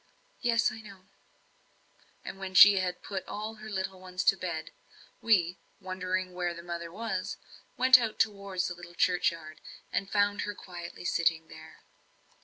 [0.41, 1.05] "Yes, I know."
[2.25, 4.71] And when she had put all her little ones to bed
[5.21, 7.37] we, wondering where the mother was,
[7.77, 9.61] went out towards the little churchyard,
[9.93, 11.81] and found her quietly sitting there.